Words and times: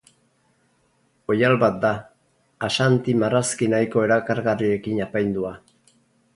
Oihal 1.33 1.57
bat 1.65 1.77
da, 1.83 1.91
Ashanti 2.69 3.17
marrazki 3.25 3.71
nahiko 3.77 4.05
erakargarriekin 4.09 5.07
apaindua. 5.09 5.57